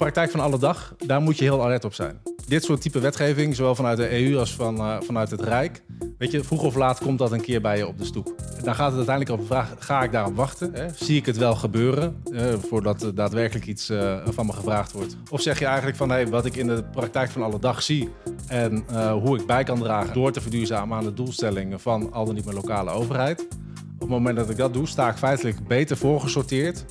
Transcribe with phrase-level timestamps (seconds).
[0.00, 2.20] praktijk van alle dag, daar moet je heel alert op zijn.
[2.46, 5.82] Dit soort type wetgeving, zowel vanuit de EU als van, uh, vanuit het Rijk,
[6.18, 8.34] weet je, vroeg of laat komt dat een keer bij je op de stoep.
[8.62, 10.74] Dan gaat het uiteindelijk over de vraag, ga ik daarop wachten?
[10.74, 10.86] Hè?
[10.94, 12.22] Zie ik het wel gebeuren,
[12.68, 15.16] voordat er daadwerkelijk iets uh, van me gevraagd wordt?
[15.30, 18.08] Of zeg je eigenlijk van, hey, wat ik in de praktijk van alle dag zie
[18.46, 22.34] en hoe ik bij kan dragen door te verduurzamen aan de doelstellingen van al dan
[22.34, 23.40] niet mijn lokale overheid.
[23.94, 26.84] Op het moment dat ik dat doe, sta ik feitelijk beter voorgesorteerd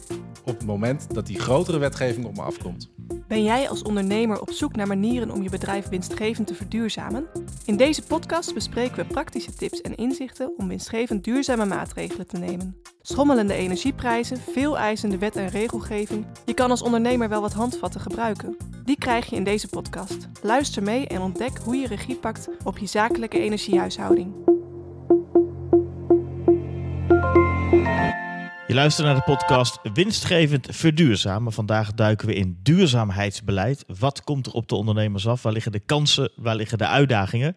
[0.46, 2.90] op het moment dat die grotere wetgeving op me afkomt.
[3.28, 7.28] Ben jij als ondernemer op zoek naar manieren om je bedrijf winstgevend te verduurzamen?
[7.66, 12.76] In deze podcast bespreken we praktische tips en inzichten om winstgevend duurzame maatregelen te nemen.
[13.02, 16.26] Schommelende energieprijzen, veel eisende wet en regelgeving.
[16.46, 18.58] Je kan als ondernemer wel wat handvatten gebruiken.
[18.86, 20.28] Die krijg je in deze podcast.
[20.42, 24.49] Luister mee en ontdek hoe je regie pakt op je zakelijke energiehuishouding.
[28.70, 31.52] Je luistert naar de podcast Winstgevend Verduurzamen.
[31.52, 33.84] Vandaag duiken we in duurzaamheidsbeleid.
[34.00, 35.44] Wat komt er op de ondernemers af?
[35.44, 36.32] Waar liggen de kansen?
[36.36, 37.56] Waar liggen de uitdagingen?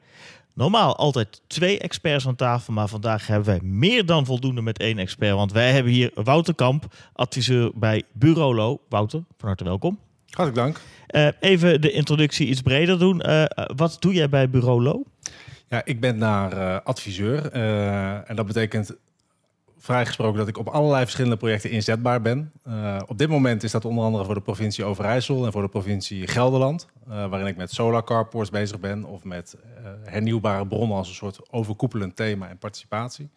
[0.55, 4.99] Normaal altijd twee experts aan tafel, maar vandaag hebben wij meer dan voldoende met één
[4.99, 5.35] expert.
[5.35, 9.99] Want wij hebben hier Wouter Kamp, adviseur bij Bureau Wouter, van harte welkom.
[10.31, 10.81] Hartelijk dank.
[11.11, 13.23] Uh, even de introductie iets breder doen.
[13.27, 13.45] Uh,
[13.77, 15.05] wat doe jij bij Bureau
[15.69, 17.53] Ja, ik ben daar uh, adviseur.
[18.27, 18.97] en dat betekent
[19.83, 22.53] vrijgesproken dat ik op allerlei verschillende projecten inzetbaar ben.
[22.69, 25.69] Uh, op dit moment is dat onder andere voor de provincie Overijssel en voor de
[25.69, 30.97] provincie Gelderland, uh, waarin ik met solar carports bezig ben of met uh, hernieuwbare bronnen
[30.97, 33.31] als een soort overkoepelend thema en participatie.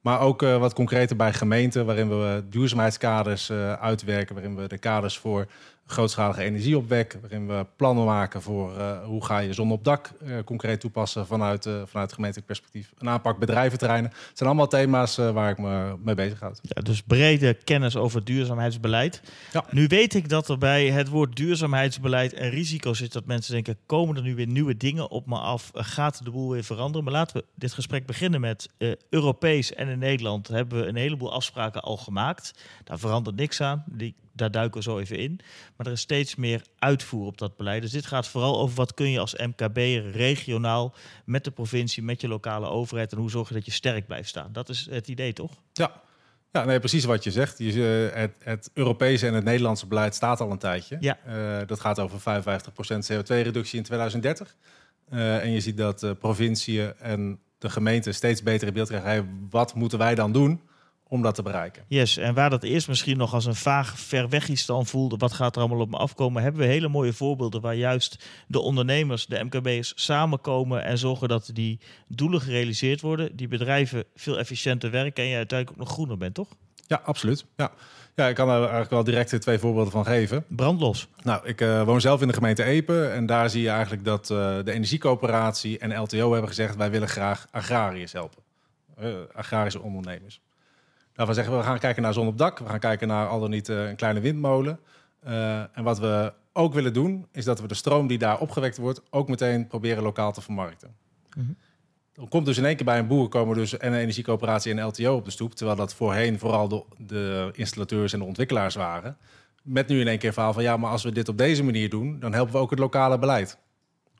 [0.00, 3.50] Maar ook wat concreter bij gemeenten, waarin we duurzaamheidskaders
[3.80, 5.46] uitwerken, waarin we de kaders voor
[5.86, 10.38] grootschalige energieopwek, waarin we plannen maken voor uh, hoe ga je zon op dak uh,
[10.44, 12.92] concreet toepassen vanuit, uh, vanuit gemeentelijk perspectief.
[12.98, 14.10] Een aanpak bedrijventerreinen.
[14.10, 16.60] Het zijn allemaal thema's waar ik me mee bezig houd.
[16.62, 19.22] Ja, dus brede kennis over duurzaamheidsbeleid.
[19.52, 19.64] Ja.
[19.70, 23.76] Nu weet ik dat er bij het woord duurzaamheidsbeleid een risico zit dat mensen denken,
[23.86, 25.70] komen er nu weer nieuwe dingen op me af?
[25.74, 27.04] Gaat de boel weer veranderen?
[27.04, 28.68] Maar laten we dit gesprek beginnen met
[29.10, 32.54] Europees en in Nederland hebben we een heleboel afspraken al gemaakt.
[32.84, 33.84] Daar verandert niks aan.
[33.86, 35.40] Die daar duiken we zo even in.
[35.76, 37.82] Maar er is steeds meer uitvoer op dat beleid.
[37.82, 39.76] Dus dit gaat vooral over wat kun je als MKB
[40.14, 40.94] regionaal
[41.24, 44.28] met de provincie, met je lokale overheid en hoe zorg je dat je sterk blijft
[44.28, 44.52] staan.
[44.52, 45.52] Dat is het idee, toch?
[45.72, 46.02] Ja.
[46.52, 47.58] Ja, nee, precies wat je zegt.
[47.58, 50.96] Je, uh, het, het, Europese en het Nederlandse beleid staat al een tijdje.
[51.00, 51.18] Ja.
[51.26, 52.22] Uh, dat gaat over 55%
[53.12, 54.56] CO2-reductie in 2030.
[55.12, 59.08] Uh, en je ziet dat provinciën en de gemeenten steeds beter in beeld krijgen.
[59.08, 60.60] Hey, wat moeten wij dan doen
[61.12, 61.84] om dat te bereiken.
[61.88, 65.16] Yes, en waar dat eerst misschien nog als een vaag ver weg iets dan voelde,
[65.16, 68.60] wat gaat er allemaal op me afkomen, hebben we hele mooie voorbeelden waar juist de
[68.60, 74.90] ondernemers, de MKB's samenkomen en zorgen dat die doelen gerealiseerd worden, die bedrijven veel efficiënter
[74.90, 76.48] werken en je uiteindelijk ook nog groener bent, toch?
[76.86, 77.44] Ja, absoluut.
[77.56, 77.72] Ja.
[78.14, 80.44] Ja, ik kan er eigenlijk wel direct twee voorbeelden van geven.
[80.48, 81.08] Brandlos.
[81.22, 83.06] Nou, ik uh, woon zelf in de gemeente Epe.
[83.06, 86.76] En daar zie je eigenlijk dat uh, de energiecoöperatie en LTO hebben gezegd...
[86.76, 88.42] wij willen graag agrariërs helpen.
[89.02, 90.40] Uh, agrarische ondernemers.
[91.14, 92.58] Nou, we zeggen we gaan kijken naar zon op dak.
[92.58, 94.80] We gaan kijken naar al dan niet uh, een kleine windmolen.
[95.26, 98.76] Uh, en wat we ook willen doen, is dat we de stroom die daar opgewekt
[98.76, 100.94] wordt, ook meteen proberen lokaal te vermarkten.
[101.36, 101.56] Mm -hmm.
[102.12, 104.84] Dan komt dus in één keer bij een boer komen dus en een energiecoöperatie en
[104.84, 105.54] LTO op de stoep.
[105.54, 109.16] Terwijl dat voorheen vooral de, de installateurs en de ontwikkelaars waren.
[109.62, 111.64] Met nu in één keer een verhaal van ja, maar als we dit op deze
[111.64, 113.58] manier doen, dan helpen we ook het lokale beleid.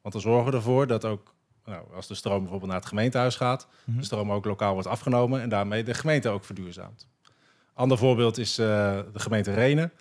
[0.02, 3.36] Want dan zorgen we ervoor dat ook nou, als de stroom bijvoorbeeld naar het gemeentehuis
[3.36, 4.00] gaat, mm -hmm.
[4.00, 7.08] de stroom ook lokaal wordt afgenomen en daarmee de gemeente ook verduurzaamt.
[7.74, 8.66] Ander voorbeeld is uh,
[9.12, 9.92] de gemeente Renen,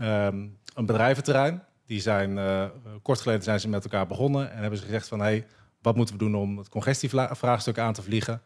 [0.00, 1.62] um, een bedrijventerrein.
[1.86, 2.64] Die zijn, uh,
[3.02, 5.46] kort geleden zijn ze met elkaar begonnen en hebben ze gezegd van hey,
[5.82, 8.42] wat moeten we doen om het congestievraagstuk aan te vliegen?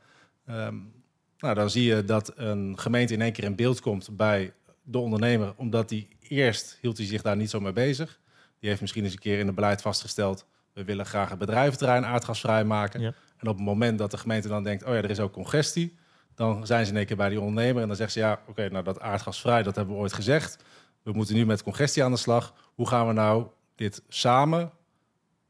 [0.50, 0.92] Um,
[1.38, 4.52] nou, dan zie je dat een gemeente in één keer in beeld komt bij
[4.82, 8.20] de ondernemer, omdat die eerst hield hij zich daar niet zo mee bezig.
[8.58, 12.04] Die heeft misschien eens een keer in het beleid vastgesteld we willen graag het bedrijventerrein
[12.04, 13.00] aardgasvrij maken.
[13.00, 13.12] Ja.
[13.36, 15.96] En op het moment dat de gemeente dan denkt, oh ja, er is ook congestie,
[16.34, 18.50] dan zijn ze in één keer bij die ondernemer en dan zegt ze, ja, oké,
[18.50, 20.64] okay, nou dat aardgasvrij, dat hebben we ooit gezegd.
[21.02, 22.54] We moeten nu met congestie aan de slag.
[22.74, 24.72] Hoe gaan we nou dit samen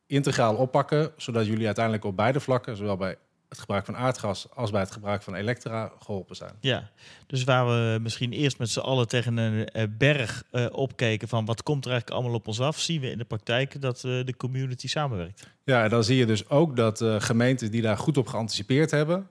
[0.07, 3.17] integraal oppakken, zodat jullie uiteindelijk op beide vlakken, zowel bij
[3.55, 6.53] het gebruik van aardgas als bij het gebruik van elektra geholpen zijn.
[6.61, 6.91] Ja,
[7.27, 11.45] dus waar we misschien eerst met z'n allen tegen een uh, berg uh, opkeken van
[11.45, 14.25] wat komt er eigenlijk allemaal op ons af, zien we in de praktijk dat uh,
[14.25, 15.49] de community samenwerkt.
[15.65, 19.29] Ja, en dan zie je dus ook dat gemeenten die daar goed op geanticipeerd hebben,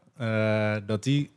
[0.85, 1.31] dat die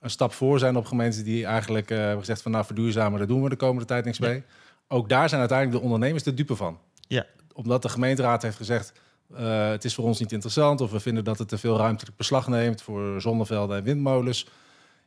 [0.00, 3.42] een stap voor zijn op gemeenten die eigenlijk hebben gezegd van nou verduurzamen, daar doen
[3.42, 4.42] we de komende tijd niks mee.
[4.88, 6.78] Ook daar zijn uiteindelijk de ondernemers de dupe van.
[7.00, 7.26] Ja.
[7.52, 8.92] Omdat de gemeenteraad heeft gezegd,
[9.32, 12.16] uh, het is voor ons niet interessant of we vinden dat het te veel ruimtelijk
[12.16, 14.46] beslag neemt voor zonnevelden en windmolens.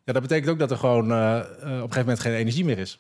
[0.05, 2.77] Ja, dat betekent ook dat er gewoon uh, op een gegeven moment geen energie meer
[2.77, 2.99] is.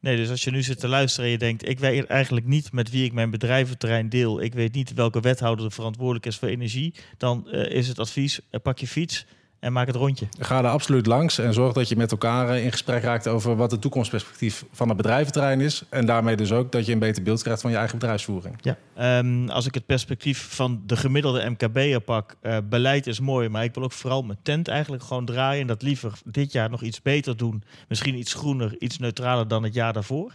[0.00, 2.72] Nee, dus als je nu zit te luisteren en je denkt, ik weet eigenlijk niet
[2.72, 6.48] met wie ik mijn bedrijventerrein deel, ik weet niet welke wethouder er verantwoordelijk is voor
[6.48, 9.26] energie, dan is het advies, pak je fiets,
[9.60, 10.26] en maak het rondje.
[10.38, 13.56] Ga er absoluut langs en zorg dat je met elkaar eh, in gesprek raakt over
[13.56, 15.82] wat het toekomstperspectief van het bedrijventerrein is.
[15.88, 18.56] En daarmee dus ook dat je een beter beeld krijgt van je eigen bedrijfsvoering.
[18.60, 19.18] Ja.
[19.18, 23.64] Um, als ik het perspectief van de gemiddelde MKB'er pak, uh, beleid is mooi, maar
[23.64, 26.82] ik wil ook vooral mijn tent eigenlijk gewoon draaien en dat liever dit jaar nog
[26.82, 27.62] iets beter doen.
[27.88, 30.34] Misschien iets groener, iets neutraler dan het jaar daarvoor.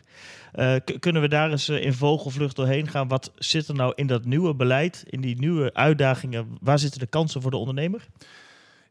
[0.55, 3.07] Uh, kunnen we daar eens in vogelvlucht doorheen gaan?
[3.07, 6.57] Wat zit er nou in dat nieuwe beleid, in die nieuwe uitdagingen?
[6.61, 8.07] Waar zitten de kansen voor de ondernemer?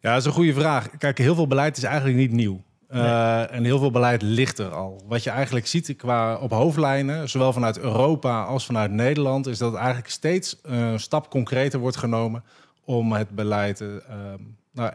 [0.04, 0.96] Ja, dat is een goede vraag.
[0.98, 2.62] Kijk, heel veel beleid is eigenlijk niet nieuw.
[2.90, 5.02] Uh, en heel veel beleid ligt er al.
[5.06, 9.70] Wat je eigenlijk ziet qua op hoofdlijnen, zowel vanuit Europa als vanuit Nederland, is dat
[9.70, 12.44] het eigenlijk steeds een stap concreter wordt genomen
[12.84, 14.38] om het beleid uh, nou,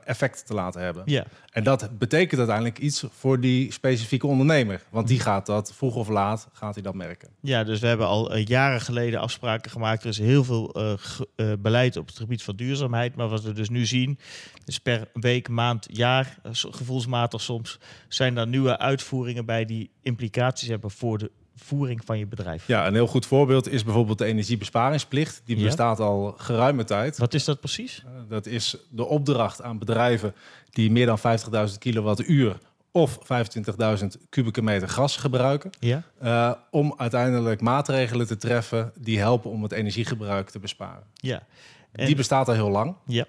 [0.04, 1.04] effect te laten hebben.
[1.06, 1.26] Ja.
[1.52, 4.82] En dat betekent uiteindelijk iets voor die specifieke ondernemer.
[4.90, 7.30] Want die gaat dat vroeg of laat gaat hij dat merken.
[7.40, 10.04] Ja, dus we hebben al uh, jaren geleden afspraken gemaakt.
[10.04, 10.94] Er is heel veel uh,
[11.36, 13.16] uh, beleid op het gebied van duurzaamheid.
[13.16, 14.20] Maar wat we dus nu zien,
[14.66, 20.92] is per week, maand, jaar, gevoelsmatig soms, zijn er nieuwe uitvoeringen bij die implicaties hebben
[20.92, 21.32] voor de
[21.64, 22.68] voering van je bedrijf.
[22.68, 25.42] Ja, een heel goed voorbeeld is bijvoorbeeld de energiebesparingsplicht.
[25.46, 27.18] Die bestaat al geruime tijd.
[27.18, 28.04] Wat is dat precies?
[28.30, 30.34] dat is de opdracht aan bedrijven
[30.70, 32.58] die meer dan 50.000 kilowattuur
[32.92, 33.20] of
[34.00, 35.70] 25.000 kubieke meter gas gebruiken.
[35.80, 36.04] Ja.
[36.24, 41.04] Uh, om uiteindelijk maatregelen te treffen die helpen om het energiegebruik te besparen.
[41.14, 41.44] Ja.
[41.92, 42.06] En...
[42.06, 42.96] Die bestaat al heel lang.
[43.06, 43.26] Ja.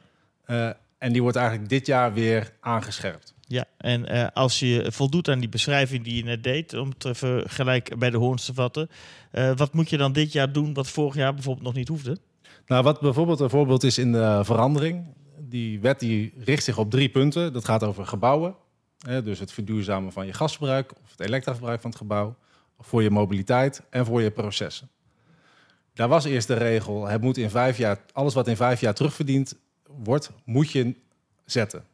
[0.47, 3.35] Uh, en die wordt eigenlijk dit jaar weer aangescherpt.
[3.51, 7.05] Ja, en uh, als je voldoet aan die beschrijving die je net deed, om het
[7.05, 8.91] even gelijk bij de hoorns te vatten,
[9.33, 12.19] uh, wat moet je dan dit jaar doen wat vorig jaar bijvoorbeeld nog niet hoefde?
[12.67, 15.05] Nou, wat bijvoorbeeld een voorbeeld is in de verandering.
[15.39, 17.53] Die wet die richt zich op drie punten.
[17.53, 18.55] Dat gaat over gebouwen,
[18.99, 22.37] hè, dus het verduurzamen van je gasverbruik of het elektraverbruik van het gebouw,
[22.79, 24.89] voor je mobiliteit en voor je processen.
[25.95, 28.95] Daar was eerst de regel: het moet in vijf jaar, alles wat in vijf jaar
[28.95, 29.57] terugverdiend
[29.87, 30.95] wordt, moet je
[31.45, 31.85] zetten.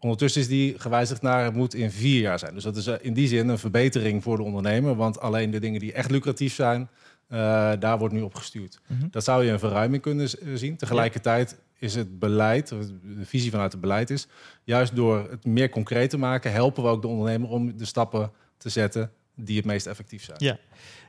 [0.00, 2.54] Ondertussen is die gewijzigd naar het moet in vier jaar zijn.
[2.54, 4.94] Dus dat is in die zin een verbetering voor de ondernemer.
[4.94, 7.38] Want alleen de dingen die echt lucratief zijn, uh,
[7.78, 8.80] daar wordt nu op gestuurd.
[8.86, 9.08] Mm -hmm.
[9.10, 10.76] Dat zou je een verruiming kunnen zien.
[10.76, 14.26] Tegelijkertijd is het beleid, de visie vanuit het beleid is,
[14.64, 18.30] juist door het meer concreet te maken, helpen we ook de ondernemer om de stappen
[18.56, 20.38] te zetten die het meest effectief zijn.
[20.40, 20.58] Ja.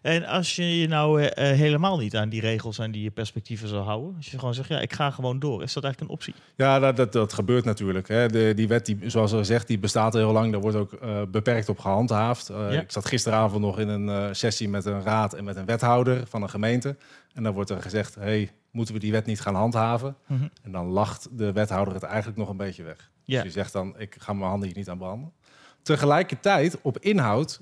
[0.01, 3.83] En als je je nou uh, helemaal niet aan die regels en die perspectieven zou
[3.83, 6.33] houden, als je gewoon zegt, ja, ik ga gewoon door, is dat eigenlijk een optie?
[6.55, 8.07] Ja, dat, dat, dat gebeurt natuurlijk.
[8.07, 8.27] Hè.
[8.27, 10.51] De, die wet, die, zoals er zegt, die bestaat al heel lang.
[10.51, 12.49] Daar wordt ook uh, beperkt op gehandhaafd.
[12.49, 12.81] Uh, ja.
[12.81, 16.41] Ik zat gisteravond nog in een sessie met een raad en met een wethouder van
[16.41, 16.97] een gemeente.
[17.33, 20.15] En dan wordt er gezegd, hey, moeten we die wet niet gaan handhaven?
[20.27, 20.49] Mm -hmm.
[20.63, 23.09] En dan lacht de wethouder het eigenlijk nog een beetje weg.
[23.23, 23.35] Ja.
[23.35, 25.31] Dus je zegt dan, ik ga mijn handen hier niet aan branden.
[25.81, 27.61] Tegelijkertijd, op inhoud,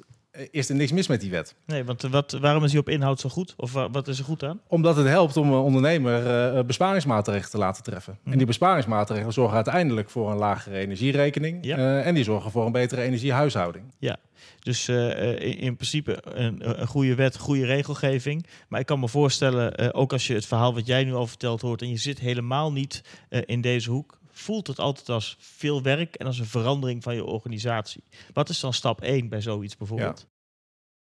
[0.52, 1.56] is er niks mis met die wet.
[1.66, 3.54] Nee, want wat, waarom is die op inhoud zo goed?
[3.58, 4.60] Of wat is er goed aan?
[4.68, 8.18] Omdat het helpt om een ondernemer uh, besparingsmaatregelen te laten treffen.
[8.24, 8.32] Mm.
[8.32, 11.66] En die besparingsmaatregelen zorgen uiteindelijk voor een lagere energierekening.
[11.66, 11.78] Ja.
[11.78, 13.86] Uh, en die zorgen voor een betere energiehuishouding.
[14.00, 14.18] Ja,
[14.60, 18.46] dus uh, in, in, principe een, een, goede wet, goede regelgeving.
[18.68, 21.62] Maar ik kan me voorstellen, ook als je het verhaal wat jij nu al verteld
[21.62, 21.82] hoort...
[21.82, 23.02] en je zit helemaal niet
[23.46, 27.24] in deze hoek voelt het altijd als veel werk en als een verandering van je
[27.24, 28.04] organisatie.
[28.34, 30.28] Wat is dan stap 1 bij zoiets bijvoorbeeld?
[30.30, 30.36] Ja.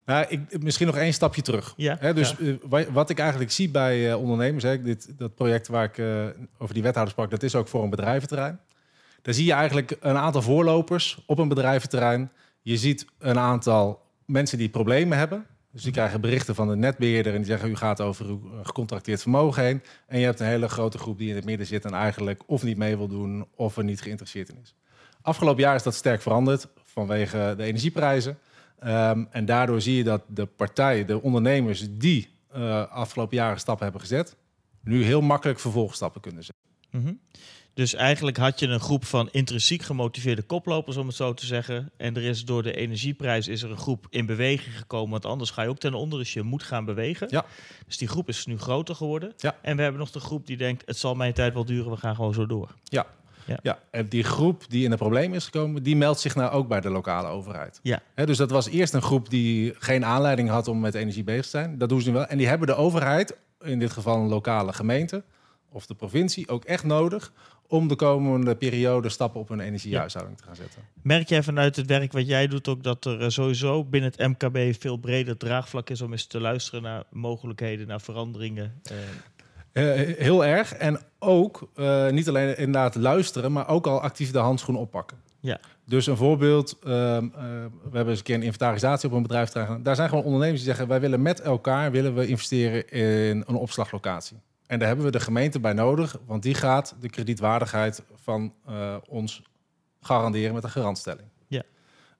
[0.05, 1.75] Nou, ik, misschien nog één stapje terug.
[1.77, 2.59] Ja, He, dus ja.
[2.71, 6.27] uh, wat ik eigenlijk zie bij uh, ondernemers, hè, dit, dat project waar ik uh,
[6.59, 8.61] over die wethouder sprak, dat is ook voor een bedrijventerrein.
[9.23, 12.33] Daar zie je eigenlijk een aantal voorlopers op een bedrijventerrein.
[12.63, 15.47] Je ziet een aantal mensen die problemen hebben.
[15.73, 19.23] Dus die krijgen berichten van de netbeheerder en die zeggen: U gaat over uw gecontracteerd
[19.23, 19.83] vermogen heen.
[20.07, 22.63] En je hebt een hele grote groep die in het midden zit en eigenlijk of
[22.63, 24.75] niet mee wil doen of er niet geïnteresseerd in is.
[25.23, 28.39] Afgelopen jaar is dat sterk veranderd vanwege de energieprijzen.
[28.85, 33.83] Um, en daardoor zie je dat de partijen, de ondernemers die uh, afgelopen jaren stappen
[33.85, 34.37] hebben gezet,
[34.81, 36.72] nu heel makkelijk vervolgstappen kunnen zetten.
[36.93, 37.21] Mm -hmm.
[37.75, 41.91] Dus eigenlijk had je een groep van intrinsiek gemotiveerde koplopers, om het zo te zeggen.
[41.97, 45.11] En er is door de energieprijs is er een groep in beweging gekomen.
[45.11, 46.19] Want anders ga je ook ten onder.
[46.19, 47.27] Dus je moet gaan bewegen.
[47.31, 47.45] Ja.
[47.87, 49.33] Dus die groep is nu groter geworden.
[49.37, 49.57] Ja.
[49.63, 51.97] En we hebben nog de groep die denkt: het zal mijn tijd wel duren, we
[51.97, 52.75] gaan gewoon zo door.
[52.85, 53.07] Ja.
[53.45, 53.59] Ja.
[53.63, 56.69] ja, en die groep die in een probleem is gekomen, die meldt zich nou ook
[56.69, 57.81] bij de lokale overheid.
[57.83, 58.01] Ja.
[58.15, 61.43] He, dus dat was eerst een groep die geen aanleiding had om met energie bezig
[61.43, 61.79] te zijn.
[61.79, 62.27] Dat doen ze nu wel.
[62.27, 65.25] En die hebben de overheid, in dit geval een lokale gemeente
[65.73, 67.33] of de provincie, ook echt nodig
[67.67, 70.43] om de komende periode stappen op hun energiehuishouding ja.
[70.43, 70.83] te gaan zetten.
[71.03, 74.81] Merk jij vanuit het werk wat jij doet ook dat er sowieso binnen het MKB
[74.81, 78.81] veel breder draagvlak is om eens te luisteren naar mogelijkheden, naar veranderingen?
[78.93, 78.99] Uh...
[79.73, 80.75] Uh, heel erg.
[80.75, 85.17] En ook uh, niet alleen inderdaad luisteren, maar ook al actief de handschoen oppakken.
[85.41, 85.61] Ja.
[85.85, 87.43] Dus een voorbeeld, ehm, eh,
[87.83, 89.83] we hebben eens een keer een inventarisatie op een bedrijf gedaan.
[89.83, 93.55] Daar zijn gewoon ondernemers die zeggen, wij willen met elkaar willen we investeren in een
[93.55, 94.37] opslaglocatie.
[94.67, 98.97] En daar hebben we de gemeente bij nodig, want die gaat de kredietwaardigheid van eh,
[99.09, 99.43] ons
[100.01, 101.29] garanderen met een garantstelling.
[101.47, 101.63] Ja.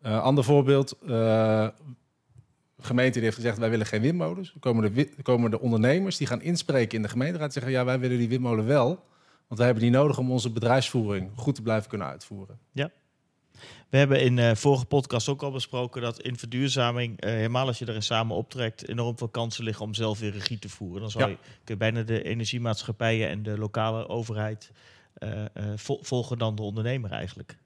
[0.03, 1.73] Uh, ander voorbeeld, uh, de
[2.81, 4.51] gemeente die heeft gezegd, wij willen geen windmolens.
[4.51, 7.85] Dan komen de, komen de ondernemers die gaan inspreken in de gemeenteraad en zeggen, ja,
[7.85, 8.87] wij willen die windmolen wel,
[9.47, 12.59] want wij hebben die nodig om onze bedrijfsvoering goed te blijven kunnen uitvoeren.
[12.73, 12.91] Ja.
[13.89, 17.67] We hebben in de uh, vorige podcast ook al besproken dat in verduurzaming, uh, helemaal
[17.67, 21.01] als je er samen optrekt, enorm veel kansen liggen om zelf weer regie te voeren.
[21.01, 21.31] Dan zou Ja.
[21.31, 24.71] je, kun je bijna de energiemaatschappijen en de lokale overheid
[25.19, 25.43] uh,
[25.77, 27.59] vol, volgen dan de ondernemer eigenlijk.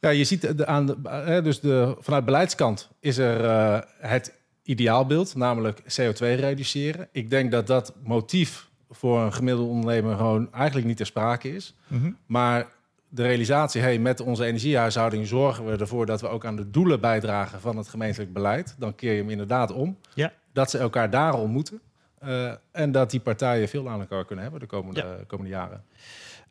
[0.00, 5.80] Ja, je ziet de, aan de, dus de, vanuit beleidskant is er het ideaalbeeld, namelijk
[5.80, 7.08] CO2 reduceren.
[7.12, 11.74] Ik denk dat dat motief voor een gemiddelde ondernemer gewoon eigenlijk niet ter sprake is.
[11.86, 12.16] Mm -hmm.
[12.26, 12.68] Maar
[13.08, 17.00] de realisatie, hey, met onze energiehuishouding zorgen we ervoor dat we ook aan de doelen
[17.00, 18.74] bijdragen van het gemeentelijk beleid.
[18.78, 19.98] Dan keer je hem inderdaad om.
[20.14, 20.32] Ja.
[20.52, 21.80] Dat ze elkaar daar ontmoeten.
[22.24, 25.24] Uh, en dat die partijen veel aan elkaar kunnen hebben de komende, Ja.
[25.26, 25.84] komende jaren.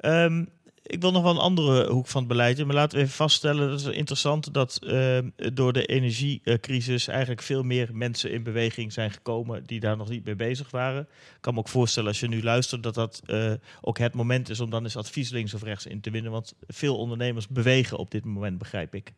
[0.02, 0.50] Um,
[0.88, 2.66] ik wil nog wel een andere hoek van het beleid.
[2.66, 5.18] Maar laten we even vaststellen, dat is interessant, dat uh,
[5.54, 10.26] door de energiecrisis eigenlijk veel meer mensen in beweging zijn gekomen die daar nog niet
[10.26, 11.02] mee bezig waren.
[11.02, 14.50] Ik kan me ook voorstellen als je nu luistert dat dat uh, ook het moment
[14.50, 16.32] is om dan eens advies links of rechts in te winnen.
[16.32, 19.14] Want veel ondernemers bewegen op dit moment, begrijp ik.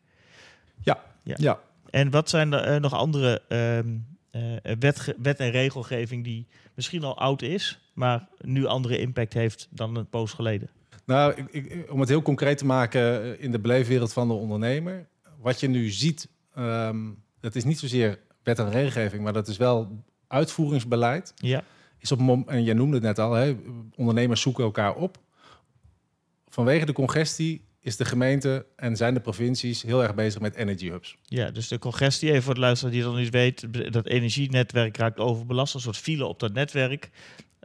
[0.82, 1.34] Ja, ja.
[1.38, 1.60] ja.
[1.90, 7.18] En wat zijn er uh, nog andere uh, wet, wet en regelgeving die misschien al
[7.18, 10.70] oud is, maar nu andere impact heeft dan een poos geleden?
[11.10, 14.34] Nou, ik, ik, om het heel concreet te maken eh, in de beleefwereld van de
[14.34, 15.08] ondernemer.
[15.40, 19.56] Wat je nu ziet, um, dat is niet zozeer wet en regelgeving, maar dat is
[19.56, 21.32] wel uitvoeringsbeleid.
[21.36, 21.64] Ja.
[21.98, 23.56] Is op en jij noemde het net al, hè,
[23.96, 25.18] ondernemers zoeken elkaar op.
[26.48, 30.90] Vanwege de congestie is de gemeente en zijn de provincies heel erg bezig met energy
[30.90, 31.16] hubs.
[31.22, 35.18] Ja, dus de congestie, even voor de luisteraar die dan niet weet, dat energienetwerk raakt
[35.18, 37.10] overbelast, een soort file op dat netwerk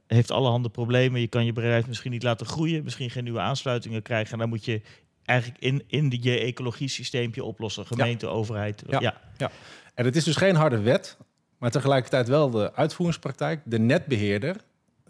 [0.08, 1.22] heeft allerhande problemen.
[1.22, 4.34] Je kan je bedrijf misschien niet laten groeien, misschien geen nieuwe aansluitingen krijgen.
[4.34, 4.82] En dan moet je
[5.26, 7.86] eigenlijk in, in die, je ecologie-systeempje oplossen.
[7.86, 8.32] Gemeente, ja.
[8.32, 8.84] overheid.
[8.88, 9.00] Ja.
[9.00, 9.22] ja.
[9.38, 9.52] Ja.
[9.94, 11.18] En het is dus geen harde wet,
[11.58, 13.62] maar tegelijkertijd wel de uitvoeringspraktijk.
[13.66, 14.56] De netbeheerder,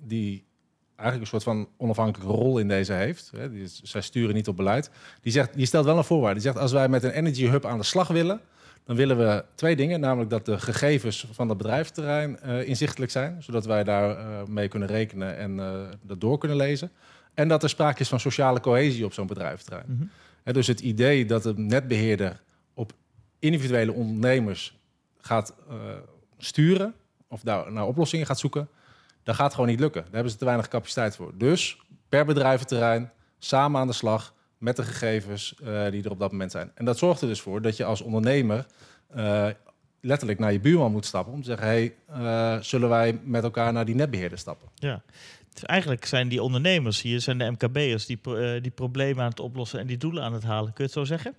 [0.01, 0.45] die
[0.95, 3.31] eigenlijk een soort van onafhankelijke rol in deze heeft.
[3.37, 4.89] Hè, die, zij sturen niet op beleid.
[5.21, 6.33] Die, zegt, die stelt wel een voorwaarde.
[6.33, 8.41] Die zegt, als wij met een energy hub aan de slag willen...
[8.85, 9.99] dan willen we twee dingen.
[9.99, 13.43] Namelijk dat de gegevens van het bedrijfsterrein uh, inzichtelijk zijn.
[13.43, 16.91] Zodat wij daar uh, mee kunnen rekenen en uh, dat door kunnen lezen.
[17.33, 19.85] En dat er sprake is van sociale cohesie op zo'n bedrijfsterrein.
[19.87, 20.01] Mhm.
[20.01, 20.09] Mm
[20.43, 20.53] -hmm.
[20.53, 22.41] dus het idee dat de netbeheerder
[22.73, 22.93] op
[23.39, 24.77] individuele ondernemers
[25.17, 25.55] gaat
[26.37, 26.93] sturen...
[27.27, 28.67] of daar naar oplossingen gaat zoeken...
[29.23, 30.01] dat gaat gewoon niet lukken.
[30.01, 31.31] Daar hebben ze te weinig capaciteit voor.
[31.37, 31.77] Dus
[32.09, 34.33] per bedrijventerrein, samen aan de slag
[34.65, 36.71] met de gegevens uh, die er op dat moment zijn.
[36.75, 38.65] En dat zorgt er dus voor dat je als ondernemer
[39.15, 39.47] uh,
[40.01, 43.73] letterlijk naar je buurman moet stappen om te zeggen: hey, uh, zullen wij met elkaar
[43.73, 44.69] naar die netbeheerder stappen?
[44.75, 45.01] Ja.
[45.53, 48.19] Dus eigenlijk zijn die ondernemers hier, zijn de MKB'ers, die,
[48.61, 50.73] die problemen aan het oplossen en die doelen aan het halen.
[50.73, 51.35] Kun je het zo zeggen?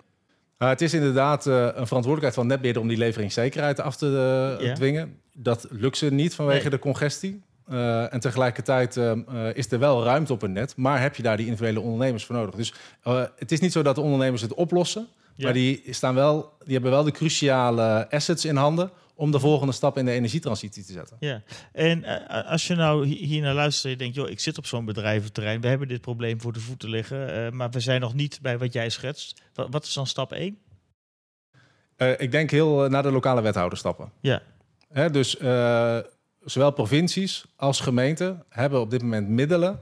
[0.57, 4.73] Uh, het is inderdaad uh, een verantwoordelijkheid van netbeheerder om die leveringszekerheid af te uh,
[4.73, 5.19] dwingen.
[5.33, 6.69] Dat lukt ze niet vanwege nee.
[6.69, 7.43] de congestie.
[7.71, 11.23] Uh, en tegelijkertijd uh, uh, is er wel ruimte op een net, maar heb je
[11.23, 12.55] daar die individuele ondernemers voor nodig.
[12.55, 12.73] Dus
[13.35, 15.43] het is niet zo dat de ondernemers het oplossen, ja.
[15.43, 19.73] maar die, staan wel, die hebben wel de cruciale assets in handen om de volgende
[19.73, 21.17] stap in de energietransitie te zetten.
[21.19, 24.65] Ja, en als je nou hier naar luistert en je denkt, joh, ik zit op
[24.65, 28.39] zo'n bedrijventerrein, we hebben dit probleem voor de voeten liggen, maar we zijn nog niet
[28.41, 29.41] bij wat jij schetst.
[29.53, 30.57] Wat, wat is dan stap 1?
[32.17, 34.11] ik denk heel naar de lokale wethouder stappen.
[34.21, 34.41] Ja.
[34.93, 35.37] Hè, dus
[36.49, 39.81] zowel provincies als gemeenten hebben op dit moment middelen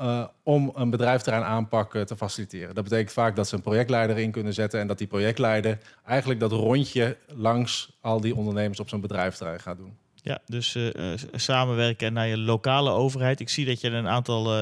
[0.00, 2.74] uh, om een bedrijfterrein aanpak te faciliteren.
[2.74, 6.40] Dat betekent vaak dat ze een projectleider in kunnen zetten en dat die projectleider eigenlijk
[6.40, 9.96] dat rondje langs al die ondernemers op zo'n bedrijfterrein gaat doen.
[10.24, 10.90] Ja, dus uh,
[11.32, 13.40] samenwerken naar je lokale overheid.
[13.40, 14.56] Ik zie dat je een aantal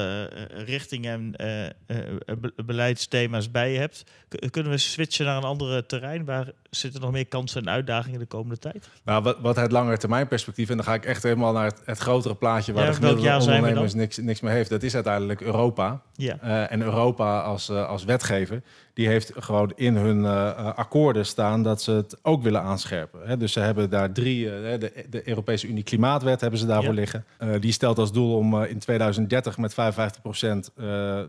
[0.49, 4.03] richtingen en be beleidsthema's bij je hebt.
[4.29, 6.25] K kunnen we switchen naar een andere terrein?
[6.25, 8.89] Waar zitten nog meer kansen en uitdagingen de komende tijd?
[9.03, 11.81] Nou, wat, wat het langere termijn perspectief, en dan ga ik echt helemaal naar het,
[11.85, 14.69] het grotere plaatje waar ja, de gemiddelde ondernemers niks, niks meer heeft.
[14.69, 16.01] Dat is uiteindelijk Europa.
[16.15, 16.67] Ja.
[16.67, 18.61] En Europa als, als wetgever,
[18.93, 23.19] die heeft gewoon in hun uh, akkoorden staan dat ze het ook willen aanscherpen.
[23.27, 23.37] Hè?
[23.37, 26.99] Dus ze hebben daar drie, de, de Europese Unie Klimaatwet hebben ze daarvoor ja.
[26.99, 27.25] liggen.
[27.59, 29.75] die stelt als doel om in 2030 met 55%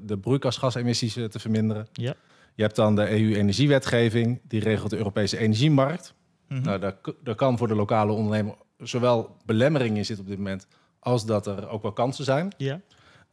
[0.03, 1.87] de broeikasgasemissies te verminderen.
[1.93, 2.15] Ja.
[2.55, 6.15] Je hebt dan de EU-energiewetgeving, die regelt de Europese energiemarkt.
[6.49, 6.67] Mm -hmm.
[6.67, 10.67] nou, daar, daar, kan voor de lokale ondernemer zowel belemmering in zitten op dit moment,
[10.99, 12.53] als dat er ook wel kansen zijn.
[12.57, 12.81] Ja.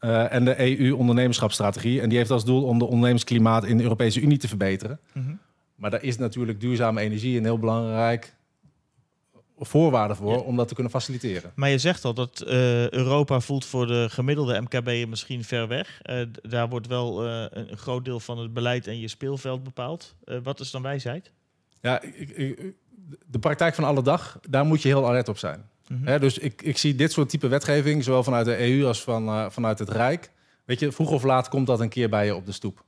[0.01, 2.01] Uh, en de EU-ondernemerschapsstrategie.
[2.01, 4.99] En die heeft als doel om de ondernemersklimaat in de Europese Unie te verbeteren.
[5.13, 5.33] Mhm.
[5.75, 8.35] Maar daar is natuurlijk duurzame energie een heel belangrijk
[9.57, 11.51] voorwaarde voor om dat te kunnen faciliteren.
[11.55, 16.01] Maar je zegt al dat uh, Europa voelt voor de gemiddelde MKB misschien ver weg.
[16.03, 20.15] Uh, daar wordt wel een groot deel van het beleid en je speelveld bepaald.
[20.43, 21.31] wat is dan wijsheid?
[21.81, 22.73] Ja, ik, ik,
[23.25, 25.69] de praktijk van alle dag, daar moet je heel alert op zijn.
[25.89, 29.51] Mm dus ik, ik zie dit soort type wetgeving, zowel vanuit de EU als van,
[29.51, 30.31] vanuit het Rijk.
[30.65, 32.83] Weet je, vroeg of laat komt dat een keer bij je op de stoep.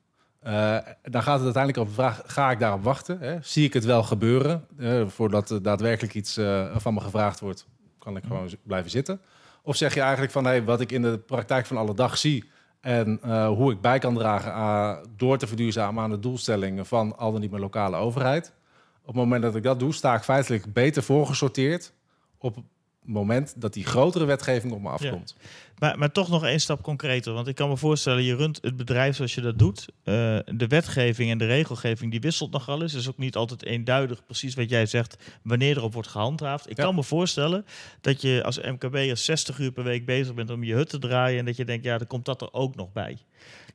[0.48, 3.20] Uh, dan gaat het uiteindelijk op de vraag: ga ik daarop wachten?
[3.20, 3.38] Hè?
[3.42, 4.66] Zie ik het wel gebeuren?
[4.78, 7.68] Uh, voordat er daadwerkelijk iets uh, van me gevraagd wordt,
[8.00, 9.22] kan ik gewoon blijven zitten.
[9.64, 12.50] Of zeg je eigenlijk van hey, wat ik in de praktijk van alle dag zie
[12.80, 17.32] en hoe ik bij kan dragen aan, door te verduurzamen aan de doelstellingen van al
[17.32, 18.54] dan niet mijn lokale overheid.
[19.02, 21.94] Op het moment dat ik dat doe, sta ik feitelijk beter voorgesorteerd
[22.38, 22.58] op
[23.04, 25.36] moment dat die grotere wetgeving op me afkomt.
[25.78, 27.34] Maar, maar toch nog één stap concreter.
[27.34, 29.80] Want ik kan me voorstellen, je runt het bedrijf zoals je dat doet.
[29.80, 32.92] Uh, de wetgeving en de regelgeving die wisselt nogal eens.
[32.92, 36.70] Het is ook niet altijd eenduidig, precies wat jij zegt, wanneer erop wordt gehandhaafd.
[36.70, 37.66] Ik kan me voorstellen
[38.02, 41.40] dat je als MKB 60 uur per week bezig bent om je hut te draaien.
[41.40, 43.18] En dat je denkt, ja, dan komt dat er ook nog bij.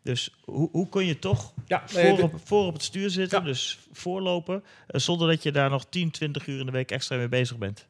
[0.03, 3.79] Dus hoe, hoe kun je toch ja, voor, op, voor, op, het stuur zitten, dus
[3.93, 7.29] voorlopen, uh, zonder dat je daar nog 10, 20 uur in de week extra mee
[7.29, 7.87] bezig bent?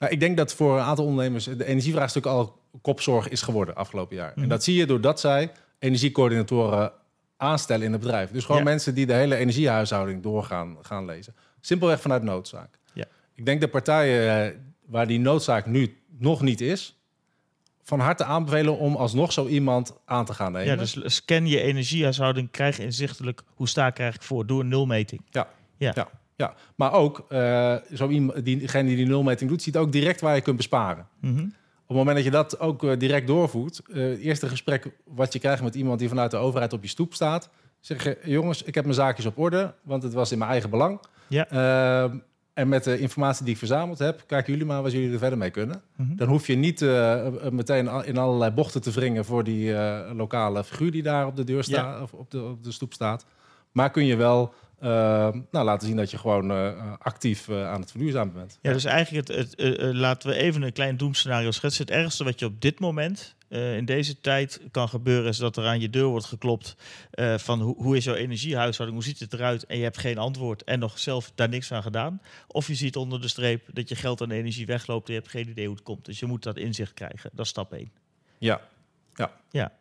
[0.00, 4.16] Nou, ik denk dat voor een aantal ondernemers de energievraagstuk al kopzorg is geworden afgelopen
[4.16, 4.32] jaar.
[4.32, 4.48] En mhm.
[4.48, 6.92] dat zie je doordat zij energiecoördinatoren
[7.36, 8.30] aanstellen in het bedrijf.
[8.30, 11.34] Dus gewoon mensen die de hele energiehuishouding doorgaan gaan lezen.
[11.60, 12.78] Simpelweg vanuit noodzaak.
[12.92, 13.04] Ja.
[13.34, 16.98] Ik denk de partijen eh, waar die noodzaak nu nog niet is,
[17.82, 20.68] van harte aanbevelen om alsnog zo iemand aan te gaan nemen.
[20.68, 24.68] Ja, dus scan je energiehuishouding, krijg je inzichtelijk hoe sta ik eigenlijk voor door een
[24.68, 25.22] nulmeting.
[25.30, 25.92] Ja, ja.
[25.94, 26.08] ja.
[26.40, 30.34] Ja, maar ook uh, zo iemand, diegene die die nulmeting doet, ziet ook direct waar
[30.34, 31.06] je kunt besparen.
[31.20, 31.54] Mm -hmm.
[31.82, 35.32] Op het moment dat je dat ook uh, direct doorvoert, uh, het eerste gesprek wat
[35.32, 38.62] je krijgt met iemand die vanuit de overheid op je stoep staat, zeg je, jongens,
[38.62, 41.00] ik heb mijn zaakjes op orde, want het was in mijn eigen belang.
[41.28, 41.48] Ja.
[41.48, 42.16] Ehm,
[42.54, 45.38] en met de informatie die ik verzameld heb, kijken jullie maar wat jullie er verder
[45.38, 45.82] mee kunnen.
[45.96, 46.16] Mm -hmm.
[46.16, 46.80] Dan hoef je niet
[47.50, 49.74] meteen in allerlei bochten te wringen voor die
[50.14, 52.02] lokale figuur die daar op de deur staat ja.
[52.02, 53.26] of op de, op de stoep staat.
[53.72, 54.88] Maar kun je wel uh,
[55.50, 58.58] nou, laten zien dat je gewoon uh, actief uh, aan het verduurzamen bent.
[58.62, 61.84] Ja, dus eigenlijk het, het laten we even een klein doemscenario schetsen.
[61.86, 65.66] Het ergste wat je op dit moment in deze tijd kan gebeuren is dat er
[65.66, 66.76] aan je deur wordt geklopt
[67.36, 70.64] van hoe, hoe is jouw energiehuishouding, hoe ziet het eruit en je hebt geen antwoord
[70.64, 72.20] en nog zelf daar niks aan gedaan.
[72.46, 75.32] Of je ziet onder de streep dat je geld aan energie wegloopt en je hebt
[75.32, 76.04] geen idee hoe het komt.
[76.04, 77.30] Dus je moet dat inzicht krijgen.
[77.32, 77.90] Dat is stap 1.
[78.38, 78.60] Ja.
[79.14, 79.32] Ja.
[79.50, 79.72] ja.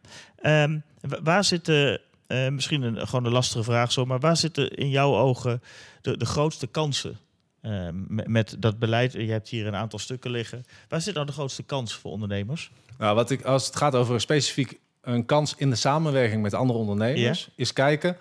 [0.63, 0.83] Um,
[1.23, 5.15] waar zitten uh, misschien een, gewoon een lastige vraag zo, maar waar zitten in jouw
[5.15, 5.61] ogen
[6.01, 7.17] de, de grootste kansen
[7.61, 9.13] uh, met, met, dat beleid?
[9.13, 10.65] Je hebt hier een aantal stukken liggen.
[10.87, 12.71] Waar zit nou de grootste kans voor ondernemers?
[12.97, 16.79] Nou, wat ik, als het gaat over specifiek een kans in de samenwerking met andere
[16.79, 18.17] ondernemers, is kijken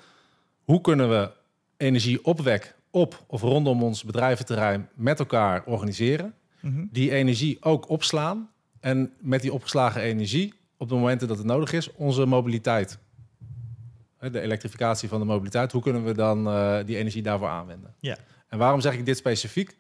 [0.65, 1.31] hoe kunnen we
[1.77, 6.35] energieopwek op of rondom ons bedrijventerrein met elkaar organiseren.
[6.61, 6.85] Mhm.
[6.91, 11.73] Die energie ook opslaan en met die opgeslagen energie op de momenten dat het nodig
[11.73, 12.99] is, onze mobiliteit
[14.21, 17.95] de elektrificatie van de mobiliteit, hoe kunnen we dan uh, die energie daarvoor aanwenden?
[17.99, 18.17] Ja.
[18.49, 19.77] En waarom zeg ik dit specifiek?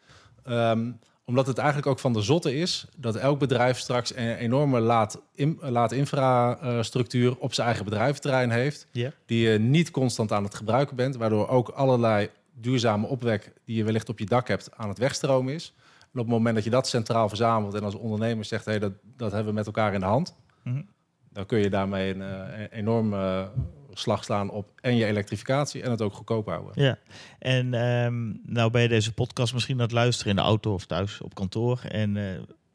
[0.48, 0.98] Um,
[1.28, 5.20] omdat het eigenlijk ook van de zotte is dat elk bedrijf straks een enorme laad,
[5.34, 9.12] in, laad infrastructuur op zijn eigen bedrijventerrein heeft, yeah.
[9.26, 13.84] die je niet constant aan het gebruiken bent, waardoor ook allerlei duurzame opwek die je
[13.84, 15.74] wellicht op je dak hebt aan het wegstromen is.
[16.00, 18.92] En op het moment dat je dat centraal verzamelt en als ondernemer zegt, hey, dat,
[19.16, 20.88] dat hebben we met elkaar in de hand, mm -hmm.
[21.32, 23.50] dan kun je daarmee een, een eh, enorme
[23.98, 26.82] slag slaan op en je elektrificatie en het ook goedkoop houden.
[26.82, 26.98] Ja,
[27.38, 30.86] en um, nou ben je deze podcast misschien aan het luisteren in de auto of
[30.86, 31.80] thuis op kantoor.
[31.88, 32.24] En uh,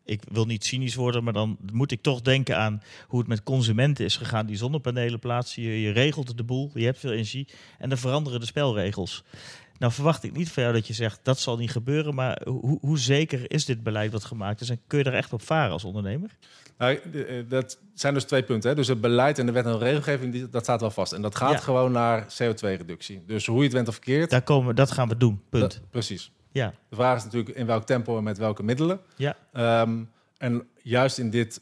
[0.05, 3.43] ik wil niet cynisch worden, maar dan moet ik toch denken aan hoe het met
[3.43, 4.45] consumenten is gegaan.
[4.45, 8.39] Die zonnepanelen plaatsen, je, je regelt de boel, je hebt veel energie en dan veranderen
[8.39, 9.23] de spelregels.
[9.77, 12.77] Nou verwacht ik niet van jou dat je zegt dat zal niet gebeuren, maar hoe,
[12.81, 15.71] hoe zeker is dit beleid wat gemaakt is en kun je er echt op varen
[15.71, 16.29] als ondernemer?
[16.77, 18.69] Nou, eh, dat zijn dus twee punten.
[18.69, 18.75] Hè.
[18.75, 21.13] Dus het beleid en de wet en regelgeving, dat staat wel vast.
[21.13, 23.23] En dat gaat gewoon naar CO2-reductie.
[23.25, 24.29] Dus hoe je het went of verkeerd...
[24.29, 25.81] Daar komen, dat gaan we doen, punt.
[25.89, 26.31] precies.
[26.51, 26.73] Ja.
[26.89, 28.99] De vraag is natuurlijk in welk tempo en met welke middelen.
[29.15, 29.35] Ja.
[29.81, 31.61] Um, en juist in dit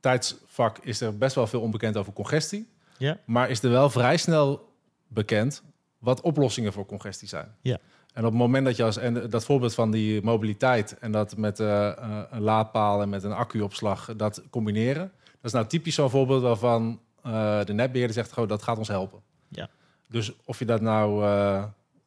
[0.00, 2.68] tijdsvak is er best wel veel onbekend over congestie.
[2.98, 3.18] Ja.
[3.24, 4.72] Maar is er wel vrij snel
[5.08, 5.62] bekend
[6.02, 7.54] wat oplossingen voor congestie zijn.
[7.60, 7.78] Ja.
[8.12, 11.36] En op het moment dat je als en dat voorbeeld van die mobiliteit en dat
[11.36, 11.92] met uh,
[12.30, 17.00] een laadpaal en met een accuopslag dat combineren, dat is nou typisch zo'n voorbeeld waarvan
[17.26, 19.20] uh, de netbeheerder zegt gewoon dat gaat ons helpen.
[19.48, 19.68] Ja.
[20.08, 21.64] Dus of je dat nou uh,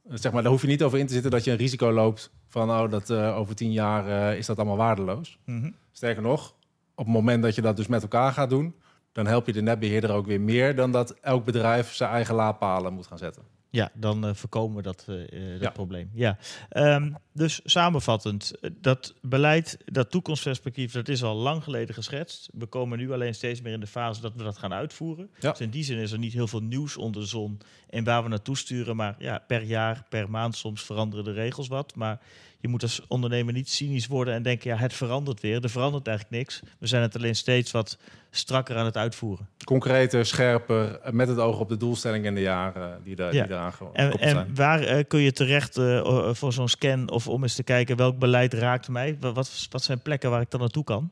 [0.09, 2.31] zeg maar, daar hoef je niet over in te zitten dat je een risico loopt
[2.47, 5.39] van oh dat over tien jaar is dat allemaal waardeloos.
[5.45, 5.75] Mm -hmm.
[5.91, 6.53] Sterker nog,
[6.95, 8.75] op het moment dat je dat dus met elkaar gaat doen,
[9.11, 12.93] dan help je de netbeheerder ook weer meer dan dat elk bedrijf zijn eigen laadpalen
[12.93, 13.43] moet gaan zetten.
[13.75, 16.09] Ja, dan uh, voorkomen we dat, uh, dat probleem.
[16.13, 16.37] Ja.
[16.71, 22.49] Um, dus samenvattend, dat beleid, dat toekomstperspectief, dat is al lang geleden geschetst.
[22.53, 25.29] We komen nu alleen steeds meer in de fase dat we dat gaan uitvoeren.
[25.39, 25.49] Ja.
[25.49, 28.23] Dus in die zin is er niet heel veel nieuws onder de zon en waar
[28.23, 28.95] we naartoe sturen.
[28.95, 31.95] Maar ja, per jaar, per maand soms veranderen de regels wat.
[31.95, 32.19] Maar
[32.65, 35.63] je moet als ondernemer niet cynisch worden en denken, ja, het verandert weer.
[35.63, 36.61] Er verandert eigenlijk niks.
[36.79, 37.97] We zijn het alleen steeds wat
[38.31, 39.49] strakker aan het uitvoeren.
[39.63, 43.43] Concreter, scherper, met het oog op de doelstelling in de jaren die, daar, ja.
[43.43, 47.43] die eraan en, en waar uh, kun je terecht uh, voor zo'n scan of om
[47.43, 49.17] eens te kijken welk beleid raakt mij?
[49.19, 51.11] Wat, wat zijn plekken waar ik dan naartoe kan?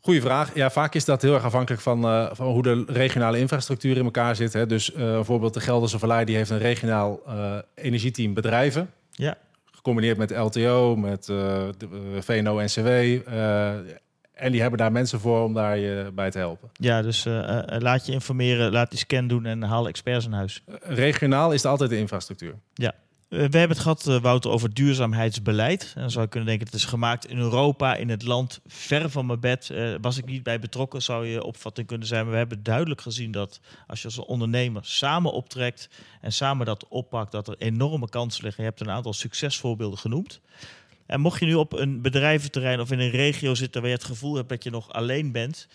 [0.00, 0.54] Goeie vraag.
[0.54, 4.04] Ja, vaak is dat heel erg afhankelijk van, uh, van hoe de regionale infrastructuur in
[4.04, 4.52] elkaar zit.
[4.52, 4.66] Hè.
[4.66, 7.20] Dus bijvoorbeeld de Gelderse Vallei die heeft een regionaal
[7.74, 8.90] energieteam bedrijven.
[9.10, 9.36] Ja
[9.84, 11.68] gecombineerd met LTO, met uh,
[12.18, 13.28] VNO-NCW.
[14.34, 16.70] En die hebben daar mensen voor om daar je bij te helpen.
[16.72, 17.24] Ja, dus
[17.78, 20.64] laat je informeren, laat die scan doen en haal experts in huis.
[20.80, 22.54] regionaal is het altijd de infrastructuur.
[22.74, 22.92] Ja.
[23.28, 25.92] We hebben het gehad, Wouter, over duurzaamheidsbeleid.
[25.94, 29.10] En dan zou je kunnen denken, het is gemaakt in Europa, in het land, ver
[29.10, 29.72] van mijn bed.
[30.00, 32.22] was ik niet bij betrokken, zou je opvatting kunnen zijn.
[32.22, 35.88] Maar we hebben duidelijk gezien dat als je als ondernemer samen optrekt
[36.20, 38.64] en samen dat oppakt, dat er enorme kansen liggen.
[38.64, 40.40] Je hebt een aantal succesvoorbeelden genoemd.
[41.06, 44.06] En mocht je nu op een bedrijventerrein of in een regio zitten waar je het
[44.06, 45.68] gevoel hebt dat je nog alleen bent,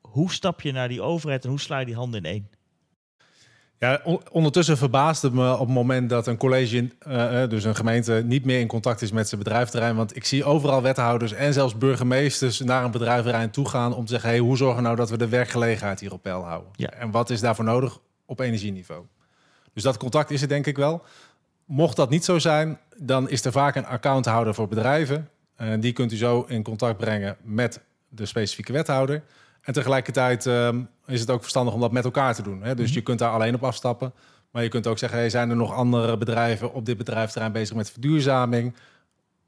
[0.00, 2.59] hoe stap je naar die overheid en hoe sla je die handen in één?
[3.80, 8.22] Ja, ondertussen verbaasde het me op het moment dat een college, uh, dus een gemeente,
[8.24, 9.96] niet meer in contact is met zijn bedrijventerrein.
[9.96, 14.12] Want ik zie overal wethouders en zelfs burgemeesters naar een bedrijventerrein toe gaan om te
[14.12, 16.70] zeggen: hey, hoe zorgen we nou dat we de werkgelegenheid hier op peil houden?
[16.72, 16.90] Ja.
[16.90, 19.04] En wat is daarvoor nodig op energieniveau?
[19.72, 21.02] Dus dat contact is er denk ik wel.
[21.64, 25.28] Mocht dat niet zo zijn, dan is er vaak een accounthouder voor bedrijven.
[25.56, 29.22] En uh, die kunt u zo in contact brengen met de specifieke wethouder.
[29.62, 32.62] En tegelijkertijd um, is het ook verstandig om dat met elkaar te doen.
[32.62, 32.74] Hè?
[32.74, 32.94] Dus mhm.
[32.94, 34.12] je kunt daar alleen op afstappen.
[34.50, 37.76] Maar je kunt ook zeggen, hey, zijn er nog andere bedrijven op dit bedrijfterrein bezig
[37.76, 38.74] met verduurzaming?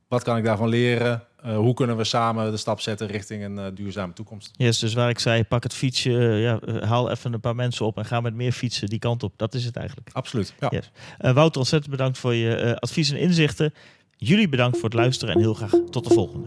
[0.09, 1.23] Wat kan ik daarvan leren?
[1.47, 4.51] Uh, hoe kunnen we samen de stap zetten richting een uh, duurzame toekomst?
[4.57, 7.87] Yes, dus waar ik zei, pak het fietsje, uh, ja, haal even een paar mensen
[7.87, 9.33] op en ga met meer fietsen die kant op.
[9.37, 10.09] Dat is het eigenlijk.
[10.13, 10.55] Absoluut.
[10.61, 10.69] Ja.
[10.71, 10.91] Yes.
[11.19, 13.75] Wouter, ontzettend bedankt voor je advies en inzichten.
[14.17, 16.47] Jullie bedankt voor het luisteren en heel graag tot de volgende.